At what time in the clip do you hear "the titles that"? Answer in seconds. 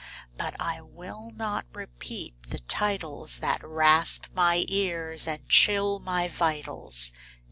2.49-3.61